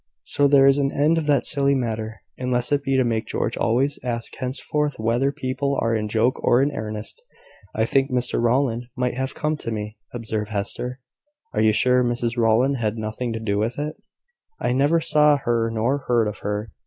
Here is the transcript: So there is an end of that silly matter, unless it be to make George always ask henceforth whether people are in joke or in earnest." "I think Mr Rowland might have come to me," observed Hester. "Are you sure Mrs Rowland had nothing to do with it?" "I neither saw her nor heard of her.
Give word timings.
So 0.23 0.47
there 0.47 0.65
is 0.65 0.79
an 0.79 0.91
end 0.91 1.19
of 1.19 1.27
that 1.27 1.45
silly 1.45 1.75
matter, 1.75 2.23
unless 2.35 2.71
it 2.71 2.81
be 2.83 2.97
to 2.97 3.03
make 3.03 3.27
George 3.27 3.55
always 3.55 3.99
ask 4.03 4.35
henceforth 4.35 4.97
whether 4.97 5.31
people 5.31 5.77
are 5.79 5.95
in 5.95 6.07
joke 6.07 6.43
or 6.43 6.59
in 6.59 6.71
earnest." 6.71 7.21
"I 7.75 7.85
think 7.85 8.09
Mr 8.09 8.41
Rowland 8.41 8.87
might 8.97 9.15
have 9.15 9.35
come 9.35 9.57
to 9.57 9.69
me," 9.69 9.97
observed 10.11 10.49
Hester. 10.49 11.01
"Are 11.53 11.61
you 11.61 11.71
sure 11.71 12.03
Mrs 12.03 12.35
Rowland 12.35 12.77
had 12.77 12.97
nothing 12.97 13.31
to 13.33 13.39
do 13.39 13.59
with 13.59 13.77
it?" 13.77 13.95
"I 14.59 14.73
neither 14.73 15.01
saw 15.01 15.37
her 15.37 15.69
nor 15.71 15.99
heard 15.99 16.27
of 16.27 16.39
her. 16.39 16.71